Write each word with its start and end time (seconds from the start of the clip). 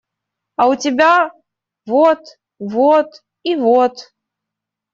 А 0.59 0.65
у 0.71 0.75
тебя– 0.75 1.29
вот… 1.91 2.21
вот… 2.57 3.11
и 3.43 3.55
вот… 3.55 3.95